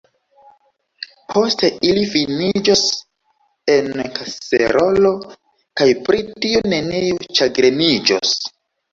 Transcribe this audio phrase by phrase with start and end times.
[1.31, 2.79] Poste ili finiĝos
[3.73, 5.11] en kaserolo,
[5.81, 8.33] kaj pri tio neniu ĉagreniĝos.